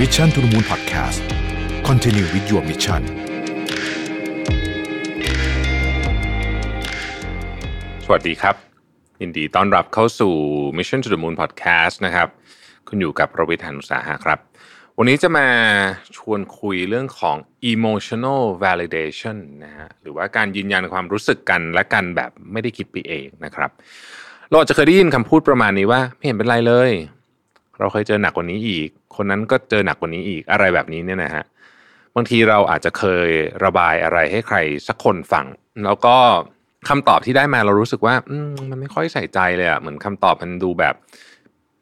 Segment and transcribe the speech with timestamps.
[0.00, 1.20] Mission to the Moon Podcast
[1.88, 3.02] Continue with your mission
[8.04, 8.56] สวัสดีครับ
[9.20, 10.34] ยินดีต้อนรับเข้าสู่
[10.78, 12.28] Mission to the Moon Podcast นะครับ
[12.88, 14.38] คุณอยู่กับประวิทยานุสาหะครับ
[14.98, 15.46] วันนี้จะมา
[16.16, 17.36] ชวนคุยเรื่องของ
[17.72, 23.70] emotional validation นะฮะหรือว่าการยืนยันความรู้สึกกันและกันแบบไม่ได้คิดไปเองนะครับ
[24.48, 26.92] เราอาจจะเคยได้ยินคำพูดประมาณนี้ว่า ไม่เห็นเป็นไรเลย
[27.78, 31.44] เราเคยเจอหนักกว่านี้อีก คนนั้นก็เจอหนักกว่านี้อีกอะไรแบบนี้เนี่ยนะฮะ
[32.16, 33.28] บางทีเราอาจจะเคย
[33.64, 34.56] ระบายอะไรให้ใคร
[34.88, 35.46] สักคนฟัง
[35.84, 36.16] แล้วก็
[36.88, 40.94] คำตอบที่ได้มาเรารู้สึกว่าอมมันไม่ค่อยใส่ใจเลยอะเหมือนคำตอบมันดูแบบ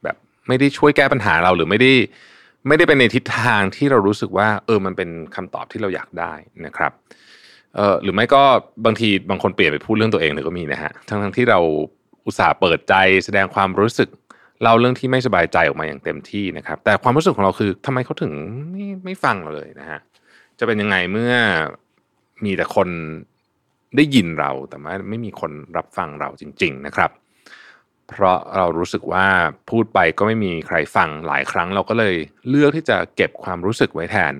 [0.02, 0.16] แบบ
[0.48, 1.92] ไม่ได้ช่วยแก้ปัญหาเราหรือไม่ได้
[2.68, 6.32] ไม่ได้เป็นในทิศทางที่เรารู้สึกว่า เออมันเป็นคำตอบที่เราอยากได้
[6.66, 6.92] นะครับ
[7.76, 8.42] เออหรือไม่ก็
[8.86, 11.58] บางทีบางคนเปลี่ยนไปพูดเรื่องตัวเองเลยก็มีนะฮะทั้งทั้งที่เรา
[12.26, 12.94] อุตส่าห์เปิดใจ
[13.24, 14.08] แสดงความรู้สึก
[14.62, 18.32] เล่าเรื่องที่ไม่สบายใจออกมาอย่างเต็มที่นะครับ แต่ความรู้สึกของเราคือทำไมเขาถึง
[18.70, 20.00] ไม่ไม่ฟังเราเลยนะฮะ
[20.58, 21.32] จะเป็นยังไงเมื่อ
[22.44, 22.88] มีแต่คน
[23.96, 27.10] ได้ยินเราแต่ว่าไม่มีคนรับฟังเราจริง ๆ นะครับ
[28.08, 29.26] เพราะเรารู้สึกว่า
[29.70, 32.14] พูดไปก็ไม่มีใครฟังหลายครั้ง เราก็เลย
[32.48, 34.34] เลือกที่จะเก็บความรู้สึกไว้แทน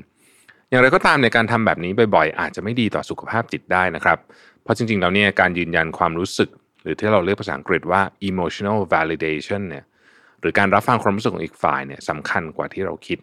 [0.69, 4.19] อย่างไรก็ตามในการทำแบบนี้บ่อยๆ อาจจะไม่ดีต่อสุขภาพจิตได้นะครับ
[4.63, 6.49] เพราะจริงๆแล้วเนี่ยการยืนยันความรู้สึก
[6.83, 9.85] หรือที่เราเรียกภาษาอังกฤษว่า emotional validation เนี่ย
[10.43, 13.19] หรือการรับฟังความรู้สึกของอีกฝ่ายเนี่ยสำคัญกว่าที่เราคิด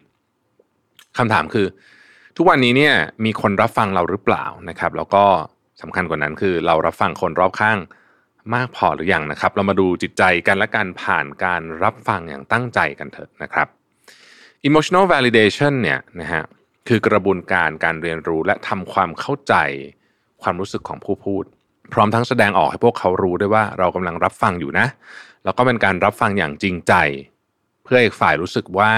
[1.18, 1.66] คำถามคือ
[2.36, 5.24] ทุกวันนี้เนี่ยมีคนรับฟังเราหรือเปล่านะครับ แล้วก็
[5.82, 7.78] สำคัญกว่านั้นคือ เรารับฟังคนรอบข้าง
[8.54, 13.68] มากพอหรือยังนะครับ เรามาดูจิตใจกันและกันผ่านการรับฟังอย่างตั้งใจกันเถอะนะครับ
[14.68, 16.44] emotional validation เนี่ยนะฮะ
[16.88, 19.54] คือกระบวนการการเรียนรู้และทำความเข้าใจ
[20.42, 21.44] ความรู้สึกของผู้พูด
[21.92, 24.86] พร้อมทั้งแสดงออกให้พวกเขารู้ด้วยว่าเรากำลังรับฟังอยู่นะ
[25.44, 26.94] แล้วก็เป็นการรับฟังอย่างจริงใจ
[27.84, 28.92] เพื่ออีกฝ่ายรู้สึกว่า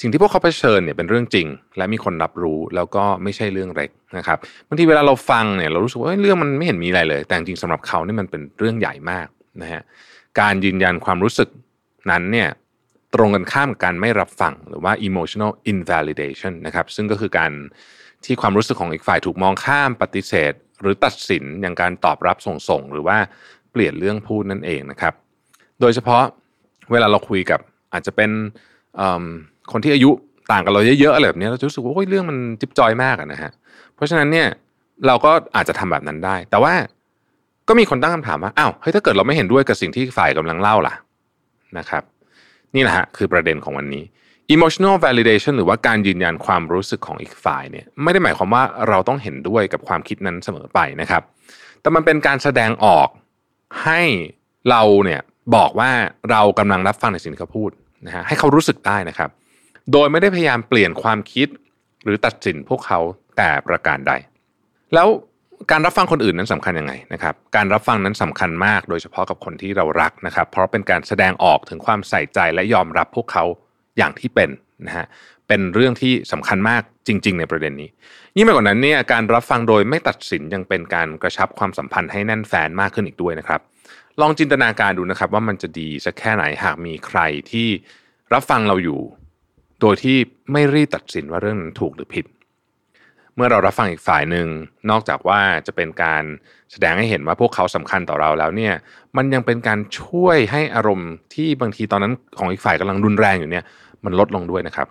[0.00, 9.26] สิ่งที่พวกเขาเผชิญเนี่ยเป็นเรื่องจริง และมีคนรับรู้แล้วก็ไม่ใช่เรื่องเล็กนะครับบางทีเวลาเราฟังเนี่ยเรารู้สึกว่าเรื่องมันไม่เห็นมีอะไรเลย แต่จริงสำหรับเขานี่มันเป็นเรื่องใหญ่มาก
[9.62, 9.82] นะฮะ
[10.40, 11.48] การยืนยันความรู้สึก
[12.10, 12.48] นั้นเนี่ย
[13.14, 17.52] ตรงกันข้ามกับการไม่รับฟังหรือว่า emotional invalidation นะครับซึ่งก็คือการ
[18.24, 23.18] ที่ความรู้สึกของอีกฝ่ายถูกมองข้ามปฏิเสธ หรือตัดสินอย่างการตอบรับส่งๆ หรือว่า
[23.72, 25.14] เปลี่ยนเรื่องพูดนั่นเองนะครับ
[25.80, 26.22] โดยเฉพาะ
[26.92, 27.60] เวลาเราคุยกับ
[27.92, 28.30] อาจจะเป็น
[29.72, 30.10] คนที่อายุ
[30.52, 33.50] ต่างกับเราเยอะๆอะไรแบบนี้เราจะรู้สึกว่าเรื่องมันจิ๊บจอยมากนะฮะ
[33.94, 34.48] เพราะฉะนั้นเนี่ย
[35.06, 36.74] เราก็อาจจะทำแบบนั้นได้ แต่ว่า
[37.68, 40.94] ก็มีคนตั้งคำถามว่าอ้าวเฮ้ยถ้าเกิดเราไม่เห็นด้วยกับสิ่งที่ฝ่ายกำลังเล่าล่ะ
[41.78, 42.02] นะครับ
[42.74, 44.04] นี่แหละฮะคือประเด็นของวันนี้
[44.54, 51.22] emotional validation หรือว่าการยืนยันความรู้สึกของอีกฝ่ายเนี่ยไม่ได้หมายความว่าเราต้องเห็นด้วยกับความคิดนั้นเสมอไปนะครับ
[51.80, 53.08] แต่มันเป็นการแสดงออก
[53.84, 54.00] ให้
[54.70, 55.20] เราเนี่ย
[55.56, 55.90] บอกว่า
[56.30, 57.70] เรากำลังรับฟังในสิ่งที่เขาพูด
[58.06, 59.30] นะฮะให้เขารู้สึกได้นะครับ
[59.92, 61.48] โดยไม่ได้พยายามเปลี่ยนความคิด
[62.04, 63.00] หรือตัดสินพวกเขา
[63.36, 64.12] แต่ประการใด
[64.94, 65.08] แล้ว
[65.70, 73.44] การรับฟังคนอื่นนั้นสำคัญยังไงนะครับการรับฟังนั้นสำคัญมาก โดยเฉพาะกับคนที่เรารักนะครับ เพราะเป็นการแสดงออกถึงความใส่ใจและยอมรับพวกเขา
[73.98, 74.50] อย่างที่เป็น
[74.86, 75.06] นะฮะ
[75.48, 77.88] เป็นเรื่องที่สำคัญมากจริง ๆ ในประเด็นนี้
[78.36, 83.60] ยิ่งไปกว่านั้นเนี่ยการรับฟังโดยไม่ตัดสินยังเป็นการกระชับความสัมพันธ์ให้แน่นแฟนมากขึ้นอีกด้วยนะครับ
[84.20, 87.68] ลองจินตนาการดูนะครับ ว่ามันจะดีสักแค่ไหนหากมีใครที่
[88.32, 89.00] รับฟังเราอยู่
[89.80, 90.16] โดยที่
[90.52, 92.26] ไม่รีบตัดสินว่าเรื่องนั้นถูกหรือผิด
[93.36, 94.48] เมื่อเรารับฟังอีกฝ่ายหนึ่ง
[94.90, 96.24] นอกจากว่าจะเป็นการ
[96.72, 98.74] แสดงให้เห็นว่าพวกเขาสำคัญต่อเราแล้วเนี่ย
[99.16, 103.64] มันยังเป็นการช่วยให้อารมณ์ที่บางทีตอนนั้นของอีกฝ่ายกำลังรุนแรงอยู่เนี่ย
[104.04, 104.88] มันลดลงด้วยนะครับ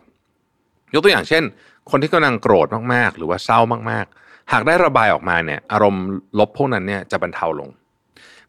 [0.93, 1.43] ยกตัวอย่างเช่น
[1.91, 3.59] คนที่กำลังโกรธมากๆ หรือว่าเศร้า
[3.91, 6.03] มากๆ หากได้ระบายออกมาเนี่ย อารมณ์
[6.39, 7.69] ลบพวกนั้นเนี่ยจะบรรเทาลง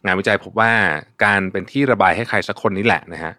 [0.05, 0.73] งานวิจัยพบว่า
[1.25, 3.33] การเป็นที่ระบายให้ใครสักคนนี้แหละนะฮะ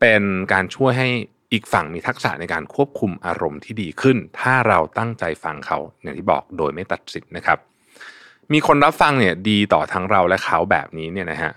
[0.00, 0.22] เป็น
[0.52, 1.08] การช่วยให้
[1.52, 7.58] อีกฝั่งมีทักษะในการควบคุมอารมณ์ที่ดีขึ้น ถ้าเราตั้งใจฟังเขาอย่างที่บอกโดยไม่ตัดสินนะครับ
[8.52, 11.52] มีคนรับฟังเนี่ยดีต่อทั้งเราและเขาแบบนี้เนี่ยนะฮะ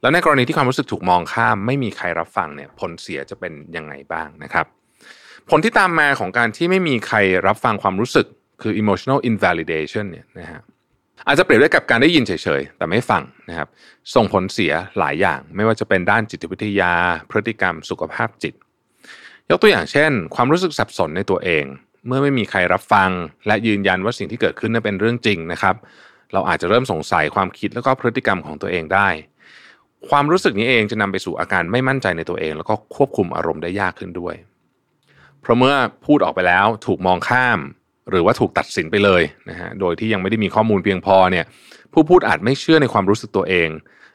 [0.00, 4.66] แล้วในกรณีที่ความรู้สึกถูกมองข้าม ไม่มีใครรับฟังเนี่ยผลเสียจะเป็นยังไงบ้างนะครับ
[5.50, 7.16] ผลที่ตามมาของการที่ไม่มีใคร
[7.46, 8.26] รับฟังความรู้สึก
[8.62, 10.60] คือ emotional invalidation เนี่ยนะฮะ
[11.26, 13.68] อาจจะเปรียบได้กับการได้ยินเฉยๆ แต่ไม่ฟังนะครับ
[14.14, 16.92] ส่งผลเสียหลายอย่าง ไม่ว่าจะเป็นด้านจิตวิทยา
[17.30, 18.54] พฤติกรรมสุขภาพจิต
[19.50, 21.64] ยกตัวอย่างเช่น ความรู้สึกสับสนในตัวเอง
[22.06, 23.10] เมื่อไม่มีใครรับฟัง
[23.46, 25.74] และยืนยันว่าสิ่งที่เกิดขึ้นนั้นเป็นเรื่องจริงนะครับ
[26.32, 29.08] เราอาจจะเริ่มสงสัยความคิดแล้วก็พฤติกรรมของตัวเองได้
[30.08, 34.34] ความรู้สึกนี้เองจะนำไปสู่อาการไม่มั่นใจในตัวเอง แล้วก็ควบคุมอารมณ์ได้ยากขึ้นด้วย
[35.40, 35.74] เพราะเมื่อ
[36.06, 37.58] พูดออกไปแล้วถูกมองข้าม
[38.10, 41.44] หรือว่าถูกตัดสินไปเลยนะฮะโดยที่ยังไม่ได้มีข้อมูลเพียงพอเนี่ย
[41.92, 43.68] ผู้พูดอาจไม่เชื่อในความรู้สึกตัวเอง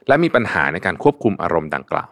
[0.08, 2.08] และมีปัญหาในการควบคุมอารมณ์ดังกล่าว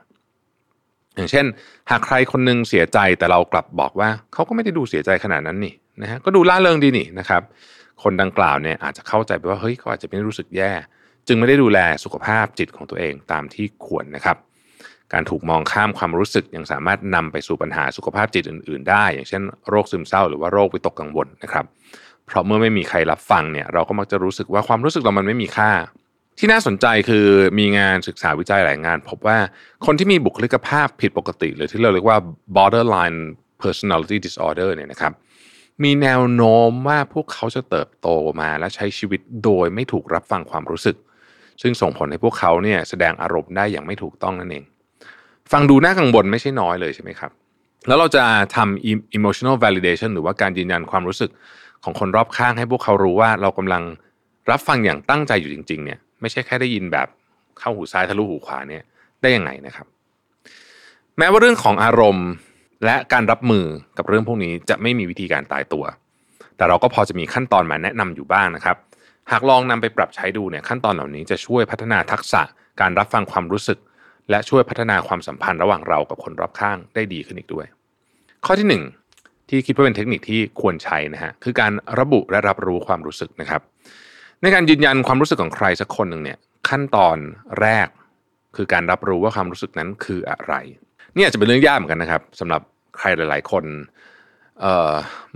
[1.20, 1.46] อย่างเช่น
[1.90, 7.42] หากใครคนนึงเสียใจแต่เรากลับบอกว่าเขาก็ไม่ได้ดูเสียใจขนาดนั้นนี่นะฮะก็ดูล่าเริงดีนี่นะครับ
[8.02, 10.72] คนดังกล่าวเนี่ยอาจจะเข้าใจไปว่าเฮ้ยเขาอาจจะไม่ได้รู้สึกแย่
[11.28, 14.36] จึงไม่ได้ดูแลสุขภาพจิตของตัวเองตามที่ควรนะครับ
[15.12, 21.64] การถูกมองข้ามความรู้สึกยังสามารถนำไปสู่ปัญหาสุขภาพจิตอื่น ๆ ได้ อย่างเช่นโรคซึมเศร้าหรือว่าโรควิตกกังวลนะครับ
[22.26, 25.70] เพราะเมื่อไม่มีใครรับฟังเนี่ยเราก็มักจะรู้สึกว่าความรู้สึกเรามันไม่มีค่า
[26.42, 27.26] ที่น่าสนใจคือ
[27.58, 29.38] มีงานศึกษาวิจัยหลายงาน พบว่า
[29.86, 32.18] คนที่มีบุคลิกภาพผิดปกติ หรือที่เราเรียกว่า
[32.56, 33.18] borderline
[33.62, 35.12] personality disorder เนี่ยนะครับ
[35.82, 38.08] มีแนวโน้มว่าพวกเขาจะเติบโต
[38.40, 40.96] มาและใช้ชีวิตโดยไม่ถูกรับฟังความรู้สึก
[41.62, 44.64] ซึ่งส่งผลให้พวกเขาเนี่ยแสดงอารมณ์ได้อย่างไม่ถูกต้องนั่นเอง
[45.52, 47.30] ฟังดูน่ากังวลไม่ใช่น้อยเลยใช่ไหมครับ
[47.88, 48.24] แล้วเราจะ
[48.56, 51.30] ทำ emotional validation หรือว่าการยืนยันความรู้สึก
[51.84, 53.82] ของคนรอบข้างให้พวกเขารู้ว่าเรากำลัง
[54.50, 57.08] รับฟังอย่างตั้งใจอยู่จริง ๆ เนี่ย ไม่ใช่แค่ได้ยินแบบ
[57.58, 58.82] เข้าหูซ้ายทะลุหูขวาเนี่ย
[59.22, 59.86] ได้ยังไงนะครับ
[61.18, 62.28] แม้ว่าเรื่องของอารมณ์
[62.84, 63.64] และการรับมือ
[63.98, 65.84] กับเรื่องพวกนี้จะไม่มีวิธีการตายตัว
[66.56, 68.76] แต่เราก็พอจะมีขั้นตอนมาแนะนำอยู่บ้างนะครับ
[69.30, 72.42] หากลองนำไปปรับใช้ดูเนี่ยขั้นตอนเหล่านี้จะช่วยพัฒนาทักษะ
[72.80, 73.78] การรับฟังความรู้สึก
[74.30, 77.66] และช่วยพัฒนาความสัมพันธ์ระหว่างเรากับคนรอบข้างได้ดีขึ้นอีกด้วย
[78.46, 78.82] ข้อที่หนึ่ง
[79.48, 83.62] ที่คิดว่าเป็นเทคนิคที่ควรใช้นะฮะคือการระบุและรับรู้ความรู้สึกนะครับ
[84.42, 86.38] ในการยืนยันความรู้สึกของใครสักคนหนึ่งเนี่ย
[86.68, 87.16] ขั้นตอน
[87.60, 87.88] แรก
[88.56, 90.54] คือการรับรู้ว่าความรู้สึกนั้นคืออะไร
[91.14, 92.62] นี่อาจจะเป็นเรื่องยากเหมือนกันนะครับสำหรับ
[92.98, 93.64] ใครหลาย ๆ คน
[94.60, 94.64] เ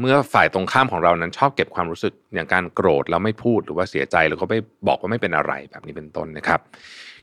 [0.01, 4.59] เมื่อฝ่ายตรงข้ามของเรานั้นชอบเก็บความรู้สึกอย่างการโกรธแล้วไม่พูดหรือว่าเสียใจหรือเขาไม่
[4.89, 6.61] บอกว่าไม่เป็นอะไรแบบนี้เป็นต้นนะครับ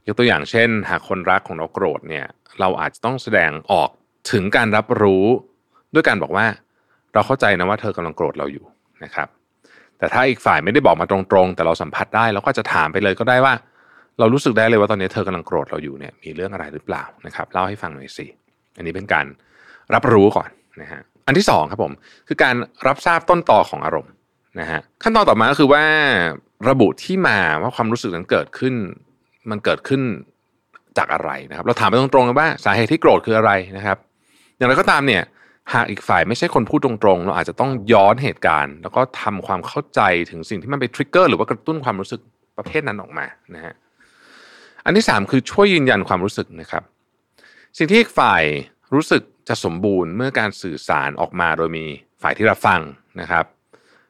[0.07, 2.25] ยกตัวอย่างเช่น หากคนรักของเราโกรธเนี่ย
[2.60, 3.89] เราอาจจะต้องแสดงออก
[4.31, 5.25] ถึงการรับรู้
[5.94, 6.45] ด้วยการบอกว่า
[7.13, 8.66] เราเข้าใจนะว่าเธอกำลังโกรธเราอยู่
[9.04, 9.27] นะครับ
[10.01, 13.53] แต่ถ้าอีกฝ่ายไม่ได้บอกมาตรงๆ แต่เราสัมผัสได้เราก็จะถามไปเลยก็ได้ว่า
[14.19, 18.25] เรารู้สึกได้เลยว่าตอนนี้เธอกำลังโกรธเราอยู่เนี่ยมีเรื่องอะไรหรือเปล่านะครับเล่าให้ฟังหน่อยสิ
[18.77, 19.25] อันนี้เป็นการ
[19.94, 20.50] รับรู้ก่อน
[20.81, 21.94] นะฮะอันที่สองครับผม
[22.27, 22.56] คือการ
[22.88, 24.12] รับทราบต้นต่อของอารมณ์
[24.59, 25.83] นะฮะขั้นตอนต่อมาก็คือว่า
[26.69, 28.75] ระบุที่มาว่าความรู้สึกนั้นเกิดขึ้น
[29.50, 30.01] มันเกิดขึ้น
[30.98, 33.98] จากอะไรนะครับ เราถามไปตรงๆว่าสาเหตุที่โกรธคืออะไรนะครับ
[34.57, 35.24] อย่างไรก็ตามเนี่ย
[35.74, 42.22] หากอีกฝ่ายไม่ใช่คนพูดตรงๆ เราอาจจะต้องย้อนเหตุการณ์ แล้วก็ทำความเข้าใจถึงสิ่งที่มันไปทริกเกอร์หรือว่ากระตุ้นความรู้สึก
[42.58, 43.25] ประเภทนั้นออกมา
[43.56, 43.74] นะฮะ
[44.86, 46.84] อันที่สามคือช่วยยืนยันความรู้สึกนะครับ
[47.78, 48.44] สิ่งที่อีกฝ่าย
[48.94, 51.86] รู้สึกจะสมบูรณ์เมื่อการสื่อสารออกมาโดยมี
[52.22, 52.81] ฝ่ายที่รับฟัง
[53.22, 53.46] นะครับ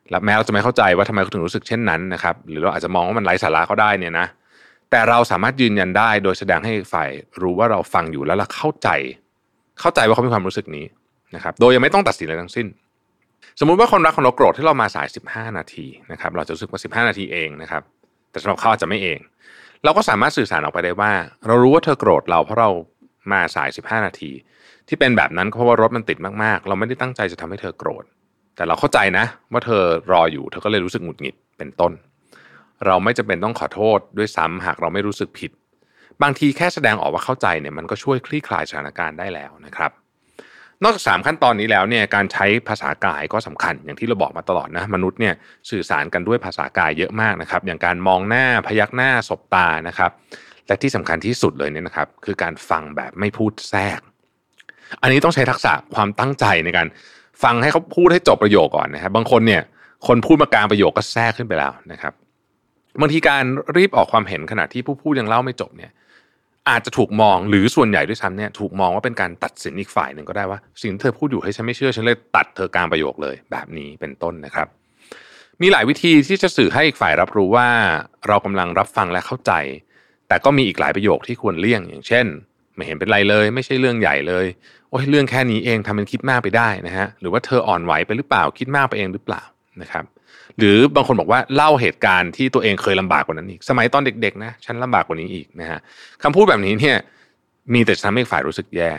[0.09, 4.27] และแม้เราจะไม่เข้าใจว่าทำไมเขาถึงรู้สึกเช่นนั้นนะครับ หรือเราอาจจะมองว่ามันไร้สาระเขาได้เนี่ยนะ
[4.89, 7.09] แต่เราสามารถยืนยันได้โดยแสดงให้ฝ่าย
[7.41, 8.89] รู้ว่าเราฟังอยู่แล้วเราเข้าใจ
[9.79, 10.85] เข้าใจว่าเขามีความรู้สึกนี้
[11.35, 12.67] นะครับโดยยังไม่ต้องตัดสินอะไรทั้งสิ้น
[13.59, 17.83] สมมุติว่าคนรักของเราโกรธที่เรามาสาย 15 นาทีนะครับเราจะรู้สึกว่า 15 นาทีเองนะครับ
[18.31, 19.19] แต่สำหรับเขาอาจจะไม่เอง
[19.83, 21.11] เราก็สามารถสื่อสารออกไปได้ว่า
[21.47, 22.69] เรารู้ว่าเธอโกรธเราเพราะเรา
[23.31, 24.31] มาสาย 15 นาที
[24.87, 28.03] ที่เป็นแบบนั้นเพราะว่ารถมันติดมากๆ เราไม่ได้ตั้งใจจะทำให้เธอโกรธ
[28.55, 31.91] แต่เราเข้าใจนะ ว่าเธอรออยู่เธอก็เลยรู้สึกหงุดหงิดเป็นต้น
[32.85, 35.51] เราไม่จำเป็นต้องขอโทษด้วยซ้ำหากเราไม่รู้สึกผิด
[36.21, 39.91] บางทีแค่แสดงออกว่าเข้าใจเนี่ยมันก็ช่วยคลี่คลายสถานการณ์ได้แล้วนะครับ
[40.83, 45.33] นอกจากสามขั้นตอนนี้แล้วเนี่ยการใช้ภาษากายก็สำคัญอย่างที่เราบอกมาตลอดนะมนุษย์เนี่ย
[45.69, 50.11] สื่อสารกันด้วยภาษากายเยอะมากนะครับอย่างการมองหน้าพยักหน้าสบตานะครับ
[50.67, 53.99] และที่สำคัญที่สุดเลยเนี่ยนะครับคือการฟังแบบไม่พูดแทรก
[55.01, 56.87] อันนี้ต้องใช้ทักษะความตั้งใจในการ
[57.43, 59.61] ฟังให้เขาพูดให้จบประโยคก่อนนะครับ บางคนเนี่ย
[60.07, 62.13] คนพูดมากลางประโยคก็แทรกขึ้นไปแล้วนะครับ
[63.01, 63.43] บางทีการ
[63.77, 65.91] รีบออกความเห็นขณะที่ผู้พูดยังเล่าไม่จบเนี่ย
[66.69, 74.67] อาจจะถูกมองหรือส่วนใหญ่ด้วยซ้ำเนี่ยถูกมองว่าเป็นการตัดสินอีกฝ่ายหนึ่งก็ได้ว่า สิ่งที่เธอพูดอยู่ให้ฉันไม่เชื่อฉันเลยตัดเธอกลางประโยคเลยแบบนี้เป็นต้นนะครับ
[75.61, 77.67] มีหลายวิธีที่จะสื่อให้อีกฝ่ายรับรู้ว่า
[78.27, 79.51] เรากำลังรับฟังและเข้าใจ
[80.27, 82.25] แต่ก็มีอีกหลายประโยคที่ควรเลี่ยงอย่างเช่น
[82.75, 84.45] ไม่เห็นเป็นไรเลย ไม่ใช่เรื่องใหญ่เลย
[84.89, 89.43] โอ้ยเรื่องแค่นี้เองทำเป็นคิดมากไปได้นะฮะหรือว่าเธออ่อนไหวไปหรือเปล่าคิดมากไปเองหรือเปล่า
[89.81, 90.05] นะครับ
[90.59, 95.79] หรือบางคนบอกว่าเล่าเหตุการณ์ที่ตัวเองเคยลำบากกว่านั้นอีก สมัยตอนเด็กๆนะฉันลำบากกว่านี้อีกนะฮะ
[96.23, 96.97] คำพูดแบบนี้เนี่ย
[97.73, 98.91] มีแต่ทำให้ฝ่ายรู้สึกแย่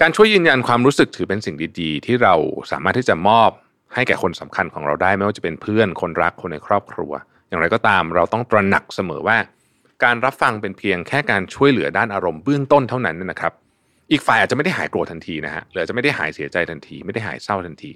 [0.00, 2.34] การช่วยยืนยันความรู้สึกถือเป็นสิ่งดีๆ ที่เรา
[2.70, 3.50] สามารถที่จะมอบ
[3.94, 7.12] ให้แก่คนสำคัญของเราได้ ไม่ว่าจะเป็นเพื่อนคนรักคนในครอบครัว
[7.48, 9.38] อย่างไรก็ตามเราต้องตระหนักเสมอว่า
[10.04, 13.52] การรับฟังเป็นเพียงแค่การช่วยเหลือด้านอารมณ์เบื้องต้นเท่านั้นนะครับ
[14.12, 17.92] อีกฝ่ายอาจจะไม่ได้หายโกรธทันทีนะฮะหรือจะไม่ได้หายเสียใจทันที ไม่ได้หายเศร้าทันที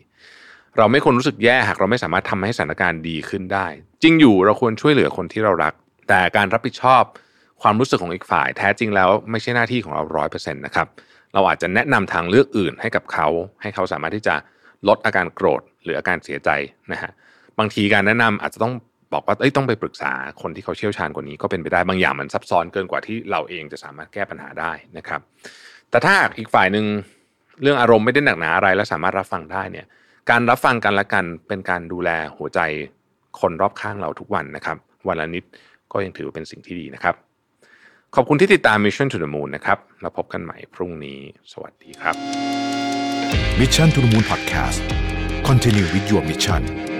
[0.79, 3.67] เราไม่ควรรู้สึกแย่หากเราไม่สามารถทำให้สถานการณ์ดีขึ้นได้
[4.03, 5.73] จริงอยู่เราควรช่วยเหลือคนที่เรารัก
[6.09, 7.03] แต่การรับผิดชอบ
[7.63, 10.87] ความรู้สึกของอีกฝ่าย แท้จริงแล้วไม่ใช่หน้าที่ของเราร้อยเปอร์เซ็นต์นะครับ
[11.35, 13.29] เราอาจจะแนะนำทางเลือกอื่นให้กับเขา
[13.63, 14.35] ให้เขาสามารถที่จะ
[14.89, 16.51] ลดอาการโกรธหรืออาการเสียใจ
[16.93, 17.11] นะฮะ
[17.59, 18.75] บางทีการแนะนำอาจจะต้อง
[19.13, 20.13] บอกว่าเอ้ยต้องไปปรึกษา
[20.43, 25.21] คนที่เขาเชี่ยวชาญกว่านี้ก็เป็นไปได้บางอย่างมันซับซ้อนเกินกว่าที่เราเองจะสามารถแก้ปัญหาได้นะครับ
[25.91, 26.87] แต่ถ้าอีกฝ่ายหนึ่ง
[27.63, 29.87] เรื่องอารมณ์ไม่ได้หนักหนาอะไรและสามารถรับฟังได้เนี่ย
[30.31, 32.61] การรับฟังกันและกันเป็นการดูแลหัวใจ
[33.41, 34.77] คนรอบข้างเราทุกวันนะครับ
[35.09, 35.45] วันละนิด
[35.93, 37.15] ก็ยังถือว่าเป็นสิ่งที่ดีนะครับ
[38.15, 41.19] ขอบคุณที่ติดตาม Mission to the Moon นะครับแล้วพบกันใหม่พรุ่งนี้
[41.53, 42.15] สวัสดีครับ
[43.61, 44.81] Mission to the Moon Podcast
[45.49, 46.94] Continue with your mission